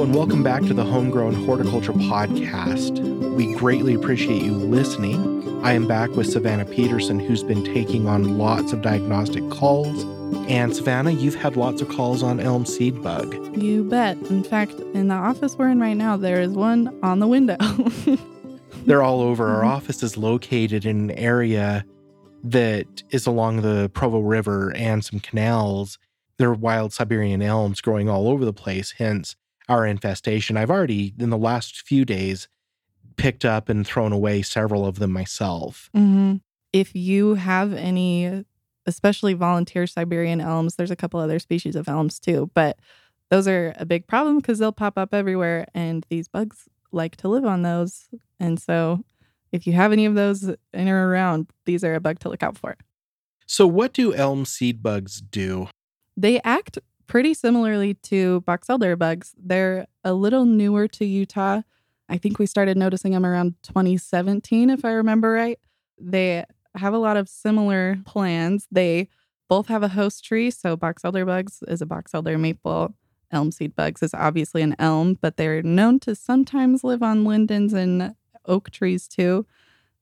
[0.00, 3.00] Hello, and welcome back to the Homegrown Horticulture Podcast.
[3.34, 5.62] We greatly appreciate you listening.
[5.62, 10.04] I am back with Savannah Peterson, who's been taking on lots of diagnostic calls.
[10.48, 13.34] And Savannah, you've had lots of calls on elm seed bug.
[13.54, 14.16] You bet.
[14.30, 17.58] In fact, in the office we're in right now, there is one on the window.
[18.86, 19.48] They're all over.
[19.48, 19.68] Our mm-hmm.
[19.68, 21.84] office is located in an area
[22.42, 25.98] that is along the Provo River and some canals.
[26.38, 29.36] There are wild Siberian elms growing all over the place, hence
[29.70, 30.56] our infestation.
[30.56, 32.48] I've already, in the last few days,
[33.16, 35.88] picked up and thrown away several of them myself.
[35.94, 36.36] hmm
[36.72, 38.44] If you have any,
[38.84, 42.78] especially volunteer Siberian elms, there's a couple other species of elms too, but
[43.30, 47.28] those are a big problem because they'll pop up everywhere and these bugs like to
[47.28, 48.08] live on those.
[48.40, 49.04] And so
[49.52, 52.42] if you have any of those in or around, these are a bug to look
[52.42, 52.76] out for.
[53.46, 55.68] So, what do elm seed bugs do?
[56.16, 56.78] They act
[57.10, 59.34] pretty similarly to box elder bugs.
[59.36, 61.62] They're a little newer to Utah.
[62.08, 65.58] I think we started noticing them around 2017, if I remember right.
[65.98, 66.44] They
[66.76, 68.68] have a lot of similar plans.
[68.70, 69.08] They
[69.48, 70.52] both have a host tree.
[70.52, 72.94] So, box elder bugs is a box elder maple.
[73.32, 77.72] Elm seed bugs is obviously an elm, but they're known to sometimes live on lindens
[77.72, 78.14] and
[78.46, 79.46] oak trees too.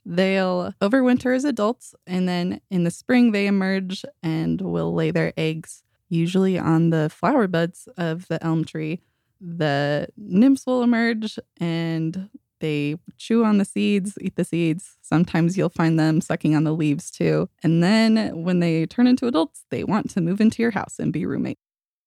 [0.04, 5.32] They'll overwinter as adults, and then in the spring, they emerge and will lay their
[5.38, 9.00] eggs usually on the flower buds of the elm tree.
[9.40, 12.28] The nymphs will emerge and
[12.60, 14.96] they chew on the seeds, eat the seeds.
[15.00, 17.48] Sometimes you'll find them sucking on the leaves too.
[17.62, 21.12] And then when they turn into adults, they want to move into your house and
[21.12, 21.60] be roommates.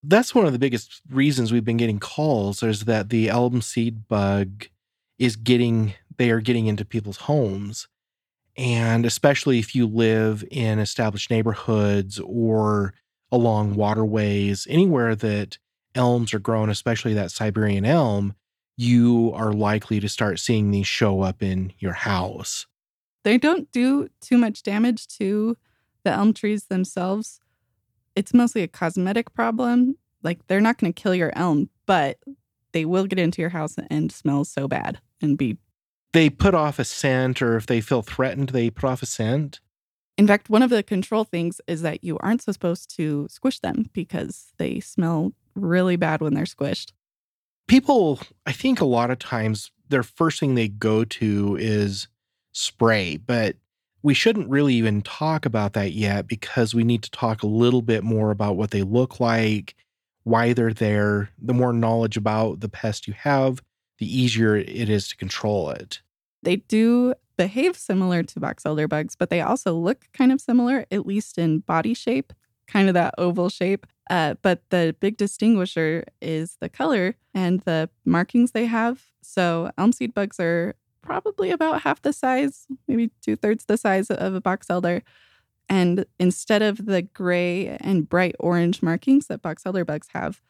[0.03, 4.07] That's one of the biggest reasons we've been getting calls is that the elm seed
[4.07, 4.65] bug
[5.19, 7.87] is getting, they are getting into people's homes.
[8.57, 12.93] And especially if you live in established neighborhoods or
[13.31, 15.57] along waterways, anywhere that
[15.95, 18.35] elms are grown, especially that Siberian elm,
[18.77, 22.65] you are likely to start seeing these show up in your house.
[23.23, 25.55] They don't do too much damage to
[26.03, 27.39] the elm trees themselves.
[28.15, 29.97] It's mostly a cosmetic problem.
[30.23, 32.17] Like they're not going to kill your elm, but
[32.71, 35.57] they will get into your house and smell so bad and be.
[36.13, 39.61] They put off a scent, or if they feel threatened, they put off a scent.
[40.17, 43.89] In fact, one of the control things is that you aren't supposed to squish them
[43.93, 46.91] because they smell really bad when they're squished.
[47.67, 52.07] People, I think a lot of times their first thing they go to is
[52.51, 53.55] spray, but
[54.03, 57.81] we shouldn't really even talk about that yet because we need to talk a little
[57.81, 59.75] bit more about what they look like,
[60.23, 61.29] why they're there.
[61.41, 63.61] The more knowledge about the pest you have,
[63.99, 66.01] the easier it is to control it.
[66.43, 70.85] They do behave similar to box elder bugs, but they also look kind of similar,
[70.91, 72.33] at least in body shape,
[72.67, 73.87] kind of that oval shape.
[74.11, 79.05] Uh, but the big distinguisher is the color and the markings they have.
[79.23, 84.11] So elm seed bugs are probably about half the size, maybe two thirds the size
[84.11, 85.01] of a box elder.
[85.67, 90.41] And instead of the gray and bright orange markings that box elder bugs have,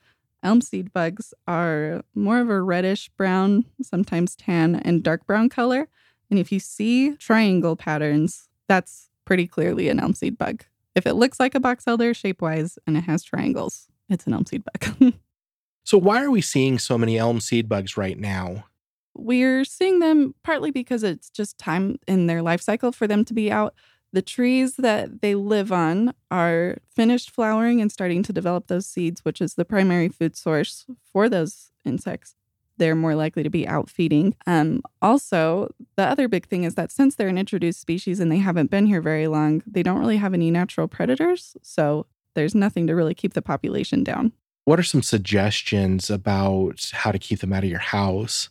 [0.44, 5.88] elm seed bugs are more of a reddish brown, sometimes tan, and dark brown color.
[6.32, 10.64] And if you see triangle patterns, that's pretty clearly an elm seed bug.
[10.96, 14.34] If it looks like a box elder shape wise and it has triangles, it's an
[14.34, 15.14] elm seed bug.
[15.84, 18.66] so, why are we seeing so many elm seed bugs right now?
[19.14, 23.34] We're seeing them partly because it's just time in their life cycle for them to
[23.34, 23.76] be out.
[24.14, 29.24] The trees that they live on are finished flowering and starting to develop those seeds,
[29.24, 32.36] which is the primary food source for those insects.
[32.82, 34.34] They're more likely to be out feeding.
[34.48, 38.40] Um, also, the other big thing is that since they're an introduced species and they
[38.40, 41.56] haven't been here very long, they don't really have any natural predators.
[41.62, 44.32] So there's nothing to really keep the population down.
[44.66, 48.50] What are some suggestions about how to keep them out of your house?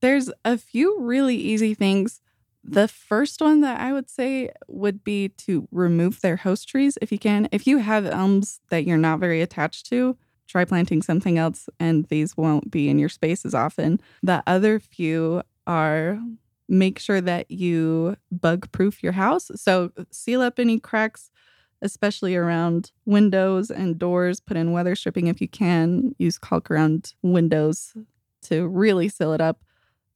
[0.00, 2.22] There's a few really easy things.
[2.64, 7.12] The first one that I would say would be to remove their host trees if
[7.12, 7.46] you can.
[7.52, 10.16] If you have elms that you're not very attached to,
[10.46, 14.00] try planting something else and these won't be in your space as often.
[14.22, 16.18] The other few are
[16.68, 19.50] make sure that you bug proof your house.
[19.54, 21.30] So seal up any cracks,
[21.82, 24.40] especially around windows and doors.
[24.40, 26.14] Put in weather stripping if you can.
[26.18, 27.94] Use caulk around windows
[28.42, 29.62] to really seal it up.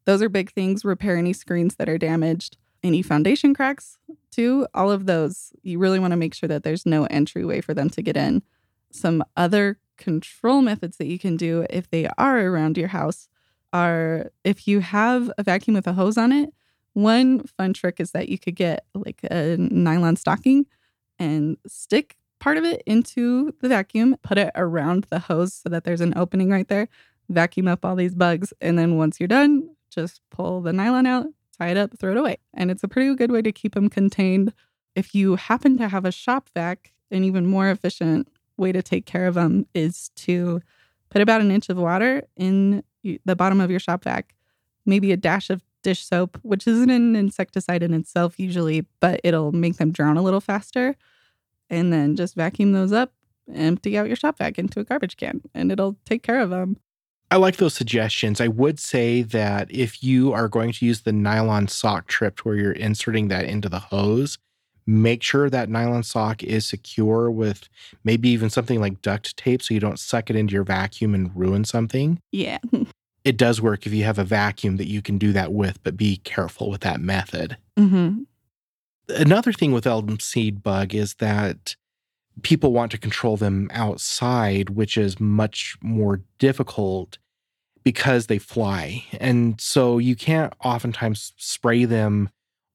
[0.07, 0.85] Those are big things.
[0.85, 3.99] Repair any screens that are damaged, any foundation cracks,
[4.31, 4.67] too.
[4.75, 7.91] All of those, you really want to make sure that there's no entryway for them
[7.91, 8.43] to get in.
[8.91, 13.29] Some other control methods that you can do if they are around your house
[13.73, 16.53] are if you have a vacuum with a hose on it,
[16.95, 20.67] one fun trick is that you could get like a nylon stocking
[21.19, 25.85] and stick part of it into the vacuum, put it around the hose so that
[25.85, 26.89] there's an opening right there.
[27.29, 28.53] vacuum up all these bugs.
[28.61, 31.27] And then once you're done, just pull the nylon out,
[31.57, 32.39] tie it up, throw it away.
[32.55, 34.53] And it's a pretty good way to keep them contained.
[34.97, 38.29] If you happen to have a shop vac, an even more efficient
[38.61, 40.61] way to take care of them is to
[41.09, 42.85] put about an inch of water in
[43.25, 44.35] the bottom of your shop vac,
[44.87, 49.51] maybe a dash of dish soap, which isn't an insecticide in itself usually, but it'll
[49.51, 50.95] make them drown a little faster.
[51.71, 53.13] And then just vacuum those up,
[53.53, 56.77] empty out your shop vac into a garbage can, and it'll take care of them.
[57.31, 58.41] I like those suggestions.
[58.41, 62.57] I would say that if you are going to use the nylon sock trip where
[62.57, 64.37] you're inserting that into the hose,
[64.87, 67.69] make sure that nylon sock is secure with
[68.05, 71.35] maybe even something like duct tape so you don't suck it into your vacuum and
[71.37, 72.21] ruin something.
[72.33, 72.59] Yeah.
[73.25, 75.97] it does work if you have a vacuum that you can do that with, but
[75.97, 77.57] be careful with that method.
[77.79, 78.23] Mm-hmm.
[79.09, 81.77] Another thing with Elm seed bug is that
[82.43, 87.19] people want to control them outside, which is much more difficult
[87.83, 89.05] because they fly.
[89.19, 92.31] And so you can't oftentimes spray them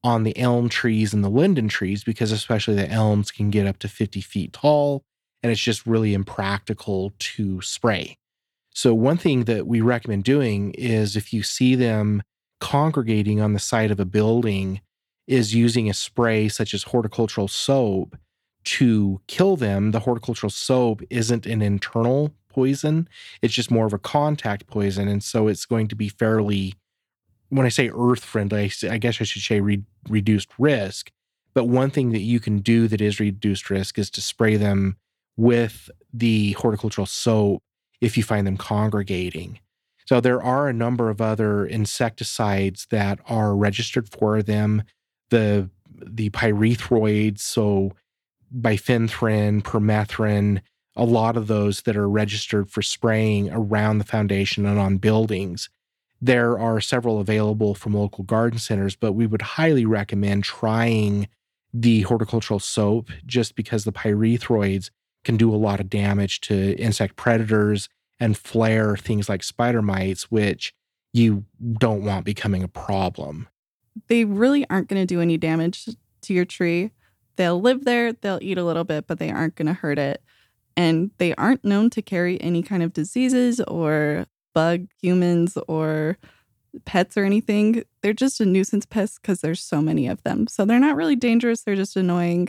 [0.06, 3.78] on the elm trees and the linden trees because, especially the elms, can get up
[3.80, 5.02] to 50 feet tall
[5.42, 8.16] and it's just really impractical to spray.
[8.72, 12.22] So, one thing that we recommend doing is if you see them
[12.60, 14.80] congregating on the side of a building,
[15.26, 18.16] is using a spray such as horticultural soap
[18.62, 19.90] to kill them.
[19.90, 23.08] The horticultural soap isn't an internal poison,
[23.42, 25.08] it's just more of a contact poison.
[25.08, 26.74] And so it's going to be fairly,
[27.48, 31.10] when I say earth friendly, I guess I should say re- reduced risk.
[31.54, 34.96] But one thing that you can do that is reduced risk is to spray them
[35.36, 37.62] with the horticultural soap
[38.00, 39.60] if you find them congregating.
[40.06, 44.82] So there are a number of other insecticides that are registered for them.
[45.30, 47.92] The the pyrethroids, so
[48.54, 50.60] bifenthrin, permethrin,
[50.94, 55.68] a lot of those that are registered for spraying around the foundation and on buildings.
[56.20, 61.28] There are several available from local garden centers, but we would highly recommend trying
[61.74, 64.90] the horticultural soap just because the pyrethroids
[65.24, 70.30] can do a lot of damage to insect predators and flare things like spider mites,
[70.30, 70.72] which
[71.12, 71.44] you
[71.78, 73.48] don't want becoming a problem.
[74.08, 75.88] They really aren't going to do any damage
[76.22, 76.92] to your tree.
[77.36, 80.22] They'll live there, they'll eat a little bit, but they aren't going to hurt it.
[80.76, 84.26] And they aren't known to carry any kind of diseases or
[84.56, 86.16] bug humans or
[86.86, 87.84] pets or anything.
[88.00, 90.46] They're just a nuisance pest because there's so many of them.
[90.46, 92.48] So they're not really dangerous, they're just annoying.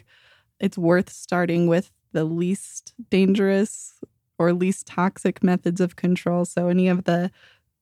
[0.62, 4.00] It's worth starting with the least dangerous
[4.40, 6.46] or least toxic methods of control.
[6.46, 7.30] So, any of the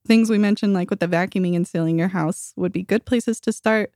[0.07, 3.39] things we mentioned, like with the vacuuming and sealing your house, would be good places
[3.41, 3.91] to start.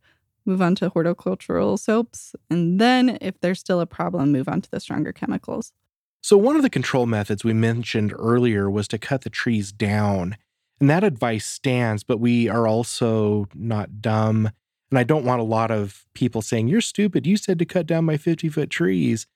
[0.46, 2.36] Move on to horticultural soaps.
[2.52, 5.74] And then, if there's still a problem, move on to the stronger chemicals.
[6.22, 10.36] So, one of the control methods we mentioned earlier was to cut the trees down.
[10.80, 14.52] And that advice stands, but we are also not dumb.
[14.92, 17.26] And I don't want a lot of people saying, You're stupid.
[17.26, 19.28] You said to cut down my 50 foot trees.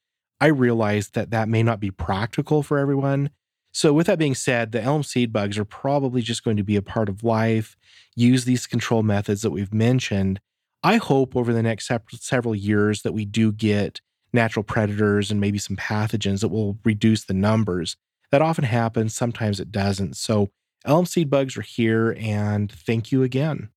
[0.42, 3.30] I realize that that may not be practical for everyone.
[3.72, 6.76] So, with that being said, the elm seed bugs are probably just going to be
[6.76, 7.76] a part of life.
[8.16, 10.40] Use these control methods that we've mentioned.
[10.84, 11.90] I hope over the next
[12.20, 14.02] several years that we do get
[14.34, 17.96] natural predators and maybe some pathogens that will reduce the numbers.
[18.32, 20.18] That often happens, sometimes it doesn't.
[20.18, 20.50] So,
[20.86, 23.70] elm seed bugs are here, and thank you again.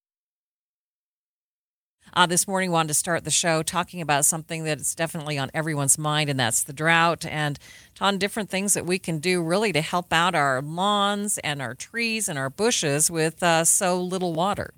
[2.14, 5.98] Uh, this morning, wanted to start the show talking about something that's definitely on everyone's
[5.98, 7.58] mind, and that's the drought, and
[8.00, 11.74] on different things that we can do really to help out our lawns and our
[11.74, 14.72] trees and our bushes with uh, so little water.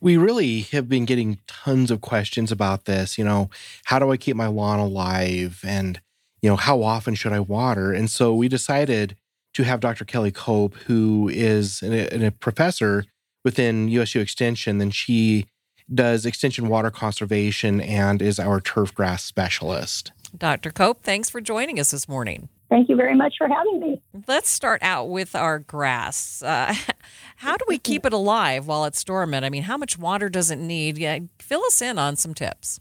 [0.00, 3.18] We really have been getting tons of questions about this.
[3.18, 3.50] You know,
[3.84, 5.60] how do I keep my lawn alive?
[5.66, 6.00] And,
[6.42, 7.92] you know, how often should I water?
[7.92, 9.16] And so we decided
[9.54, 10.04] to have Dr.
[10.04, 13.04] Kelly Kopp, who is a, a professor
[13.44, 15.46] within USU Extension, and she
[15.92, 20.12] does extension water conservation and is our turf grass specialist.
[20.36, 20.70] Dr.
[20.70, 22.48] Kopp, thanks for joining us this morning.
[22.70, 24.02] Thank you very much for having me.
[24.26, 26.42] Let's start out with our grass.
[26.42, 26.74] Uh,
[27.36, 29.44] how do we keep it alive while it's dormant?
[29.44, 30.98] I mean, how much water does it need?
[30.98, 32.80] Yeah, fill us in on some tips.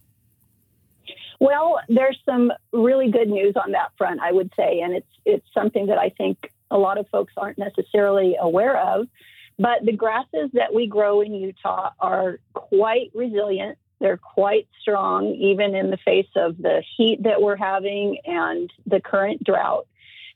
[1.40, 5.46] Well, there's some really good news on that front, I would say, and it's it's
[5.54, 9.08] something that I think a lot of folks aren't necessarily aware of.
[9.60, 13.78] But the grasses that we grow in Utah are quite resilient.
[14.00, 19.02] They're quite strong, even in the face of the heat that we're having and the
[19.02, 19.88] current drought.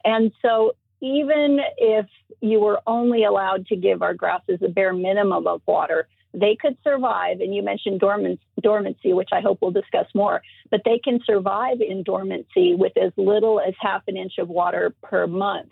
[0.04, 2.06] And so, even if
[2.42, 6.78] you were only allowed to give our grasses a bare minimum of water, they could
[6.84, 7.40] survive.
[7.42, 12.04] And you mentioned dormancy, which I hope we'll discuss more, but they can survive in
[12.04, 15.72] dormancy with as little as half an inch of water per month.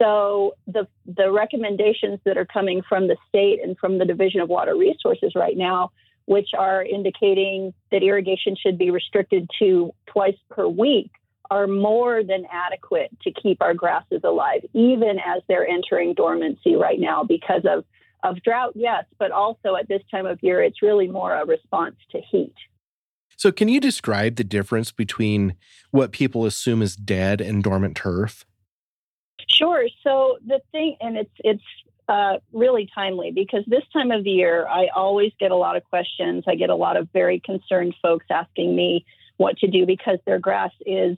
[0.00, 4.48] so the the recommendations that are coming from the state and from the Division of
[4.48, 5.90] Water Resources right now,
[6.26, 11.10] which are indicating that irrigation should be restricted to twice per week,
[11.50, 16.98] are more than adequate to keep our grasses alive, even as they're entering dormancy right
[16.98, 17.84] now because of
[18.22, 21.96] of drought, yes, but also at this time of year, it's really more a response
[22.10, 22.54] to heat.
[23.36, 25.56] So, can you describe the difference between
[25.90, 28.46] what people assume is dead and dormant turf?
[29.48, 29.86] Sure.
[30.02, 31.62] So the thing, and it's it's
[32.08, 35.84] uh, really timely because this time of the year, I always get a lot of
[35.84, 36.44] questions.
[36.46, 39.04] I get a lot of very concerned folks asking me
[39.36, 41.16] what to do because their grass is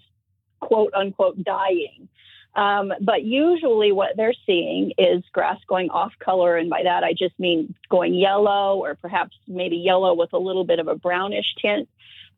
[0.60, 2.08] quote unquote dying.
[2.54, 7.12] Um, but usually, what they're seeing is grass going off color, and by that I
[7.12, 11.54] just mean going yellow or perhaps maybe yellow with a little bit of a brownish
[11.60, 11.88] tint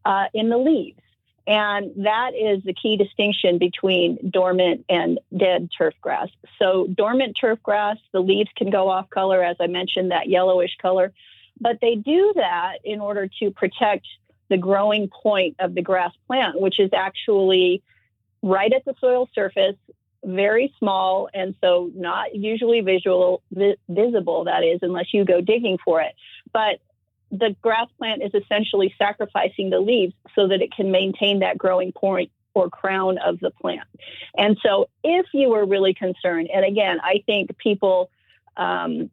[0.04, 0.98] uh, in the leaves.
[1.48, 6.28] And that is the key distinction between dormant and dead turf grass.
[6.58, 10.76] So, dormant turf grass, the leaves can go off color, as I mentioned, that yellowish
[10.80, 11.10] color,
[11.58, 14.06] but they do that in order to protect
[14.50, 17.82] the growing point of the grass plant, which is actually
[18.42, 19.76] right at the soil surface,
[20.22, 24.44] very small, and so not usually visual vi- visible.
[24.44, 26.14] That is, unless you go digging for it.
[26.52, 26.80] But
[27.30, 31.92] the grass plant is essentially sacrificing the leaves so that it can maintain that growing
[31.92, 33.86] point or crown of the plant.
[34.36, 38.10] And so, if you were really concerned, and again, I think people
[38.56, 39.10] um,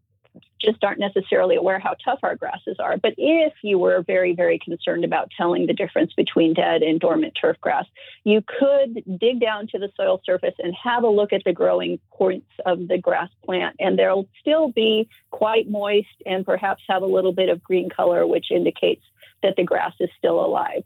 [0.65, 2.97] just aren't necessarily aware how tough our grasses are.
[2.97, 7.37] But if you were very, very concerned about telling the difference between dead and dormant
[7.39, 7.85] turf grass,
[8.23, 11.99] you could dig down to the soil surface and have a look at the growing
[12.11, 13.75] points of the grass plant.
[13.79, 18.25] And they'll still be quite moist and perhaps have a little bit of green color,
[18.25, 19.03] which indicates
[19.43, 20.83] that the grass is still alive.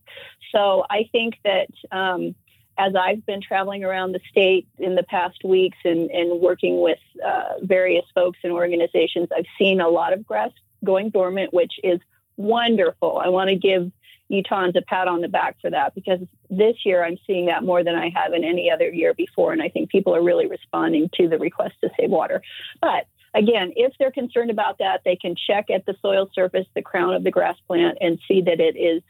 [0.52, 2.36] So I think that um,
[2.80, 6.98] as I've been traveling around the state in the past weeks and, and working with
[7.24, 10.52] uh, various folks and organizations, I've seen a lot of grass
[10.84, 12.00] going dormant, which is
[12.38, 13.22] wonderful.
[13.22, 13.92] I want to give
[14.32, 16.20] Utahns a pat on the back for that because
[16.50, 19.52] this year I'm seeing that more than I have in any other year before.
[19.52, 22.42] And I think people are really responding to the request to save water.
[22.80, 26.82] But again, if they're concerned about that, they can check at the soil surface, the
[26.82, 29.02] crown of the grass plant, and see that it is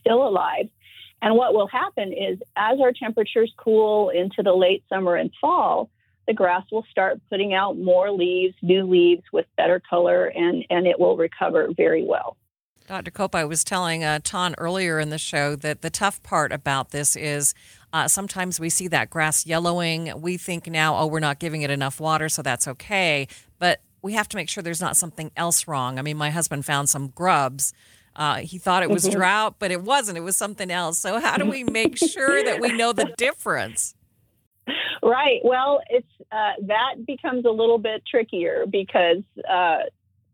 [0.00, 0.68] still alive
[1.22, 5.90] and what will happen is as our temperatures cool into the late summer and fall,
[6.26, 10.86] the grass will start putting out more leaves, new leaves with better color, and, and
[10.86, 12.36] it will recover very well.
[12.86, 13.10] Dr.
[13.10, 16.90] Kopp, I was telling uh, Taun earlier in the show that the tough part about
[16.90, 17.54] this is
[17.92, 20.20] uh, sometimes we see that grass yellowing.
[20.20, 23.28] We think now, oh, we're not giving it enough water, so that's okay.
[23.58, 25.98] But we have to make sure there's not something else wrong.
[25.98, 27.72] I mean, my husband found some grubs
[28.20, 29.16] uh, he thought it was mm-hmm.
[29.16, 30.18] drought, but it wasn't.
[30.18, 30.98] It was something else.
[30.98, 33.94] So how do we make sure that we know the difference?
[35.02, 35.40] Right.
[35.42, 39.78] Well, it's uh, that becomes a little bit trickier because uh,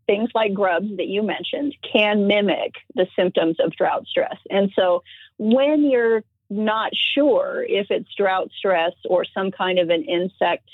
[0.07, 4.37] things like grubs that you mentioned can mimic the symptoms of drought stress.
[4.51, 5.05] And so
[5.39, 10.69] when you're not sure if it's drought stress or some kind of an insect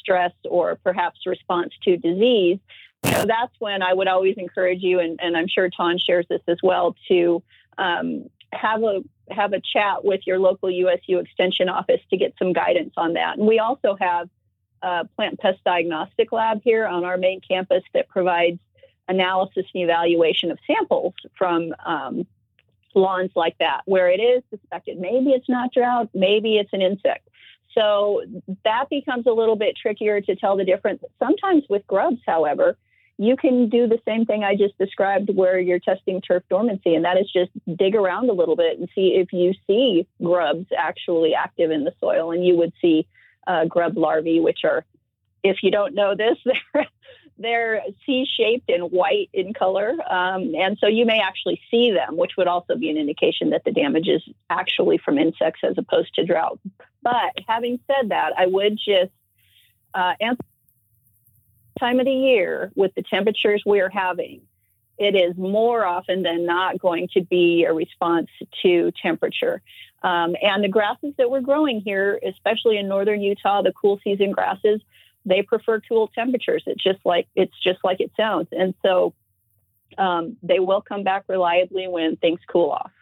[0.00, 2.58] stress or perhaps response to disease,
[3.04, 6.42] so that's when I would always encourage you, and, and I'm sure Taun shares this
[6.48, 7.42] as well, to
[7.76, 12.52] um, have a have a chat with your local USU Extension office to get some
[12.52, 13.36] guidance on that.
[13.36, 14.28] And we also have
[14.82, 18.58] a plant pest diagnostic lab here on our main campus that provides
[19.06, 22.26] analysis and evaluation of samples from um,
[22.94, 27.28] lawns like that, where it is suspected maybe it's not drought, maybe it's an insect.
[27.74, 28.22] So
[28.64, 31.02] that becomes a little bit trickier to tell the difference.
[31.18, 32.76] Sometimes with grubs, however,
[33.18, 37.04] you can do the same thing I just described where you're testing turf dormancy, and
[37.04, 41.34] that is just dig around a little bit and see if you see grubs actually
[41.34, 42.30] active in the soil.
[42.30, 43.08] And you would see
[43.46, 44.84] uh, grub larvae, which are,
[45.42, 46.86] if you don't know this, they're,
[47.38, 49.96] they're C shaped and white in color.
[50.08, 53.64] Um, and so you may actually see them, which would also be an indication that
[53.64, 56.60] the damage is actually from insects as opposed to drought.
[57.02, 59.10] But having said that, I would just
[59.92, 60.44] uh, answer
[61.78, 64.42] time of the year with the temperatures we're having,
[64.98, 68.28] it is more often than not going to be a response
[68.62, 69.62] to temperature.
[70.02, 74.32] Um, and the grasses that we're growing here, especially in northern Utah, the cool season
[74.32, 74.80] grasses,
[75.24, 76.62] they prefer cool temperatures.
[76.66, 79.14] It's just like it's just like it sounds, and so
[79.98, 82.92] um, they will come back reliably when things cool off.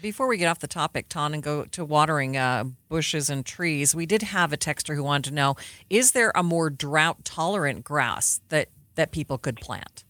[0.00, 3.94] Before we get off the topic, Taun, and go to watering uh, bushes and trees,
[3.94, 5.56] we did have a texter who wanted to know:
[5.90, 10.04] Is there a more drought tolerant grass that that people could plant?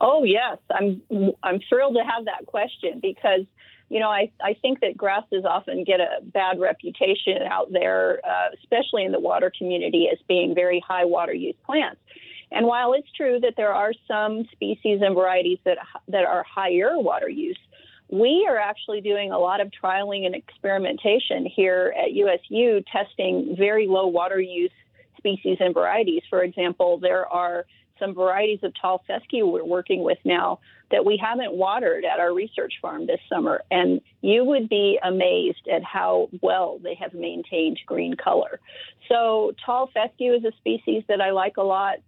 [0.00, 1.02] Oh yes, I'm
[1.42, 3.44] I'm thrilled to have that question because
[3.88, 8.48] you know I I think that grasses often get a bad reputation out there, uh,
[8.62, 12.00] especially in the water community, as being very high water use plants.
[12.52, 16.98] And while it's true that there are some species and varieties that that are higher
[16.98, 17.58] water use,
[18.12, 23.86] we are actually doing a lot of trialing and experimentation here at USU, testing very
[23.86, 24.72] low water use
[25.16, 26.22] species and varieties.
[26.28, 27.66] For example, there are
[28.00, 30.58] some varieties of tall fescue we're working with now
[30.90, 33.62] that we haven't watered at our research farm this summer.
[33.70, 38.58] And you would be amazed at how well they have maintained green color.
[39.08, 41.98] So, tall fescue is a species that I like a lot.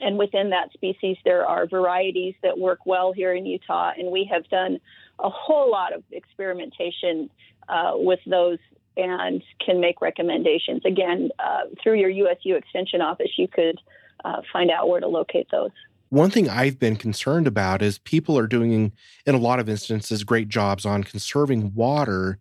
[0.00, 3.92] And within that species, there are varieties that work well here in Utah.
[3.96, 4.80] And we have done
[5.22, 7.30] a whole lot of experimentation
[7.68, 8.58] uh, with those
[8.96, 10.82] and can make recommendations.
[10.84, 13.78] Again, uh, through your USU Extension office, you could
[14.24, 15.70] uh, find out where to locate those.
[16.10, 18.92] One thing I've been concerned about is people are doing,
[19.24, 22.38] in a lot of instances, great jobs on conserving water,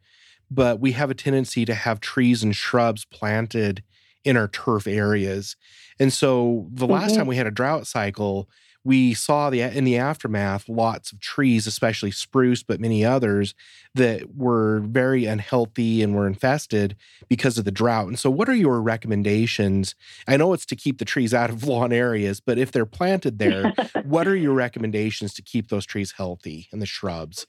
[0.49, 3.83] but we have a tendency to have trees and shrubs planted
[4.25, 5.55] in our turf areas.
[5.99, 7.19] And so the last mm-hmm.
[7.19, 8.49] time we had a drought cycle,
[8.83, 13.53] we saw the in the aftermath lots of trees, especially spruce, but many others
[13.93, 16.95] that were very unhealthy and were infested
[17.27, 18.07] because of the drought.
[18.07, 19.95] And so, what are your recommendations?
[20.27, 23.39] I know it's to keep the trees out of lawn areas, but if they're planted
[23.39, 27.47] there, what are your recommendations to keep those trees healthy and the shrubs?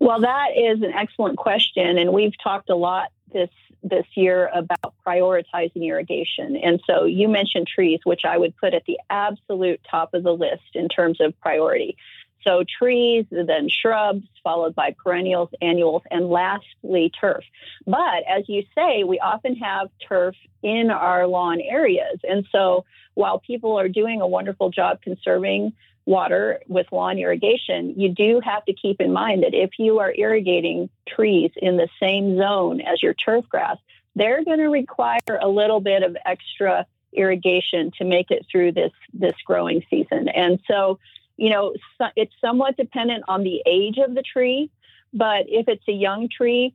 [0.00, 3.50] Well, that is an excellent question, and we've talked a lot this
[3.82, 6.56] this year about prioritizing irrigation.
[6.56, 10.34] And so you mentioned trees, which I would put at the absolute top of the
[10.34, 11.96] list in terms of priority.
[12.44, 17.44] So trees, then shrubs, followed by perennials, annuals, and lastly turf.
[17.86, 22.20] But as you say, we often have turf in our lawn areas.
[22.22, 25.72] And so while people are doing a wonderful job conserving
[26.08, 30.12] water with lawn irrigation, you do have to keep in mind that if you are
[30.16, 33.76] irrigating trees in the same zone as your turf grass,
[34.16, 38.92] they're going to require a little bit of extra irrigation to make it through this
[39.12, 40.28] this growing season.
[40.28, 40.98] And so,
[41.36, 41.74] you know,
[42.16, 44.70] it's somewhat dependent on the age of the tree,
[45.12, 46.74] but if it's a young tree,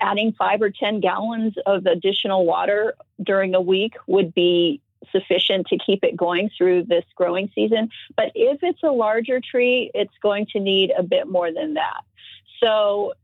[0.00, 4.80] adding 5 or 10 gallons of additional water during a week would be
[5.12, 7.90] sufficient to keep it going through this growing season.
[8.16, 12.02] But if it's a larger tree, it's going to need a bit more than that.
[12.62, 13.14] So,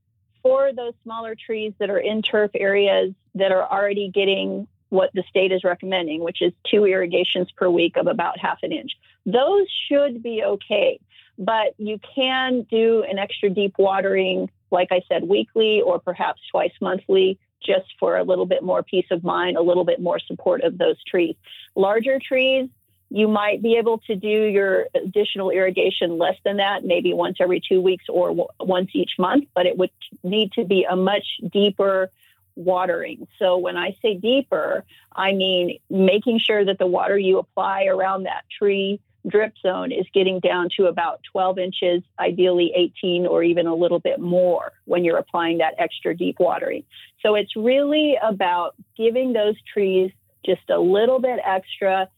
[0.43, 5.23] for those smaller trees that are in turf areas that are already getting what the
[5.29, 8.93] state is recommending, which is two irrigations per week of about half an inch,
[9.25, 10.99] those should be okay.
[11.39, 16.73] But you can do an extra deep watering, like I said, weekly or perhaps twice
[16.81, 20.63] monthly just for a little bit more peace of mind, a little bit more support
[20.63, 21.37] of those trees.
[21.75, 22.69] Larger trees,
[23.11, 27.61] you might be able to do your additional irrigation less than that, maybe once every
[27.61, 29.91] two weeks or w- once each month, but it would
[30.23, 32.11] need to be a much deeper
[32.57, 33.27] watering.
[33.39, 38.25] So when I say deeper, I mean making sure that the water you apply around
[38.25, 43.67] that tree drip zone is getting down to about 12 inches, ideally 18 or even
[43.67, 46.85] a little bit more when you're applying that extra deep watering.
[47.21, 50.11] So it's really about giving those trees
[50.45, 52.09] just a little bit extra,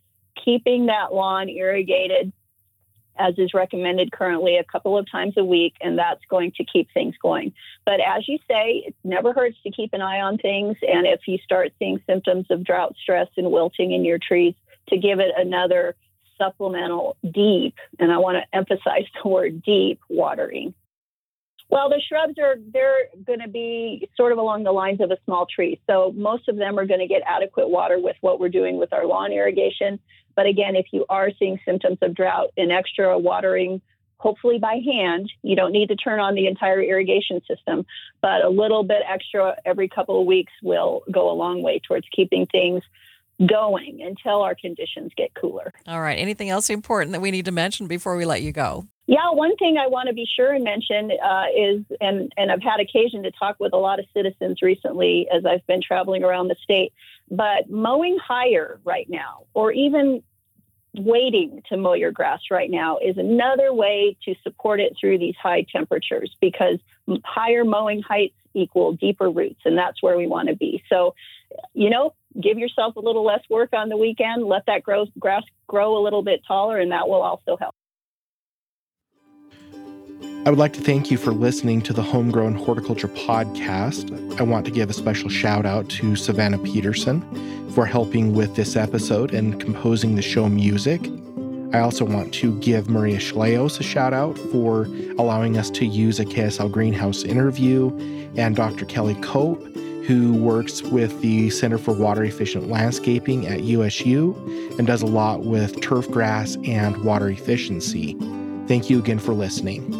[0.43, 2.33] keeping that lawn irrigated
[3.17, 6.89] as is recommended currently a couple of times a week, and that's going to keep
[6.93, 7.53] things going.
[7.87, 10.77] But as you say, it never hurts to keep an eye on things.
[10.83, 14.55] And if you start seeing symptoms of drought stress and wilting in your trees,
[14.89, 15.97] to give it another
[16.45, 20.75] supplemental deep, and I want to emphasize the word deep watering.
[21.71, 25.17] Well, the shrubs are they're going to be sort of along the lines of a
[25.25, 25.81] small tree.
[25.87, 28.93] So most of them are going to get adequate water with what we're doing with
[28.93, 29.99] our lawn irrigation.
[30.37, 33.81] But again, if you are seeing symptoms of drought and extra watering,
[34.19, 37.87] hopefully by hand, you don't need to turn on the entire irrigation system,
[38.21, 42.07] but a little bit extra every couple of weeks will go a long way towards
[42.15, 42.83] keeping things
[43.47, 45.73] going until our conditions get cooler.
[45.87, 46.19] All right.
[46.19, 48.87] Anything else important that we need to mention before we let you go?
[49.07, 52.63] Yeah, one thing I want to be sure and mention uh, is, and, and I've
[52.63, 56.49] had occasion to talk with a lot of citizens recently as I've been traveling around
[56.49, 56.93] the state,
[57.31, 60.23] but mowing higher right now, or even
[60.97, 65.37] waiting to mow your grass right now, is another way to support it through these
[65.37, 66.79] high temperatures because
[67.25, 70.83] higher mowing heights equal deeper roots, and that's where we want to be.
[70.89, 71.15] So,
[71.75, 75.43] you know, give yourself a little less work on the weekend, let that grow, grass
[75.67, 77.75] grow a little bit taller, and that will also help.
[80.47, 84.39] I would like to thank you for listening to the Homegrown Horticulture Podcast.
[84.39, 87.23] I want to give a special shout out to Savannah Peterson
[87.71, 91.01] for helping with this episode and composing the show music.
[91.73, 94.85] I also want to give Maria Shilaos a shout out for
[95.19, 97.91] allowing us to use a KSL greenhouse interview,
[98.37, 98.85] and Dr.
[98.85, 99.61] Kelly Kopp,
[100.07, 104.35] who works with the Center for Water Efficient Landscaping at USU
[104.79, 108.17] and does a lot with turf grass and water efficiency.
[108.67, 109.91] Thank you again for listening.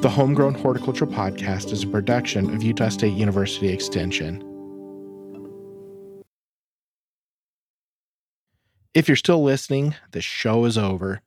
[0.00, 4.42] The Homegrown Horticulture Podcast is a production of Utah State University Extension.
[8.94, 11.20] If you're still listening, the show is over.